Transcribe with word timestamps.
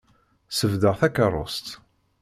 Ssebded 0.49 0.95
takeṛṛust. 0.99 1.67